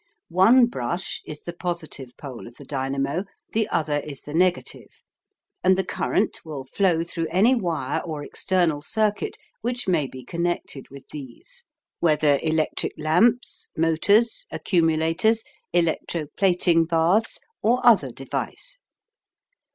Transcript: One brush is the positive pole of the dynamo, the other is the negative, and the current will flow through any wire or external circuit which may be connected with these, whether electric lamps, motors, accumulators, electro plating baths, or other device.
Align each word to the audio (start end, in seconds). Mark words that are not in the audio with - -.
One 0.29 0.65
brush 0.65 1.21
is 1.27 1.41
the 1.43 1.53
positive 1.53 2.17
pole 2.17 2.47
of 2.47 2.55
the 2.55 2.65
dynamo, 2.65 3.23
the 3.53 3.69
other 3.69 3.97
is 3.99 4.21
the 4.21 4.33
negative, 4.33 4.89
and 5.63 5.77
the 5.77 5.83
current 5.83 6.39
will 6.43 6.63
flow 6.65 7.03
through 7.03 7.27
any 7.29 7.53
wire 7.53 8.01
or 8.03 8.23
external 8.23 8.81
circuit 8.81 9.37
which 9.61 9.87
may 9.87 10.07
be 10.07 10.25
connected 10.25 10.89
with 10.89 11.07
these, 11.11 11.63
whether 11.99 12.39
electric 12.41 12.93
lamps, 12.97 13.69
motors, 13.77 14.47
accumulators, 14.49 15.43
electro 15.71 16.25
plating 16.35 16.85
baths, 16.85 17.37
or 17.61 17.79
other 17.85 18.09
device. 18.11 18.79